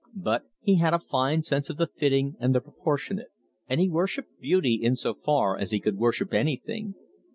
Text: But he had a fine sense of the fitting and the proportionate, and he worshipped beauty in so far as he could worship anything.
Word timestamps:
But 0.17 0.45
he 0.63 0.77
had 0.77 0.95
a 0.95 0.99
fine 1.11 1.43
sense 1.43 1.69
of 1.69 1.77
the 1.77 1.85
fitting 1.85 2.35
and 2.39 2.55
the 2.55 2.59
proportionate, 2.59 3.27
and 3.67 3.79
he 3.79 3.87
worshipped 3.87 4.41
beauty 4.41 4.73
in 4.81 4.95
so 4.95 5.13
far 5.13 5.55
as 5.59 5.69
he 5.69 5.79
could 5.79 5.99
worship 5.99 6.33
anything. 6.33 6.95